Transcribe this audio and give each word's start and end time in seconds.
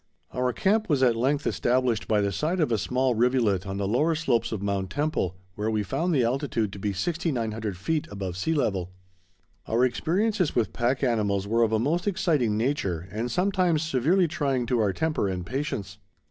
Our 0.33 0.51
camp 0.51 0.89
was 0.89 1.03
at 1.03 1.15
length 1.15 1.45
established 1.45 2.07
by 2.07 2.21
the 2.21 2.31
side 2.31 2.59
of 2.59 2.71
a 2.71 2.79
small 2.79 3.13
rivulet 3.13 3.67
on 3.67 3.77
the 3.77 3.87
lower 3.87 4.15
slopes 4.15 4.51
of 4.51 4.59
Mount 4.59 4.89
Temple, 4.89 5.37
where 5.53 5.69
we 5.69 5.83
found 5.83 6.11
the 6.11 6.23
altitude 6.23 6.73
to 6.73 6.79
be 6.79 6.91
6900 6.91 7.77
feet 7.77 8.07
above 8.09 8.35
sea 8.35 8.55
level. 8.55 8.93
Our 9.67 9.85
experiences 9.85 10.55
with 10.55 10.73
pack 10.73 11.03
animals 11.03 11.45
were 11.45 11.61
of 11.61 11.71
a 11.71 11.77
most 11.77 12.07
exciting 12.07 12.57
nature 12.57 13.07
and 13.11 13.29
sometimes 13.29 13.83
severely 13.83 14.27
trying 14.27 14.65
to 14.65 14.79
our 14.79 14.91
temper 14.91 15.27
and 15.29 15.45
patience. 15.45 15.99